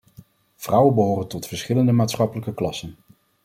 [0.55, 2.95] Vrouwen behoren tot verschillende maatschappelijke klassen.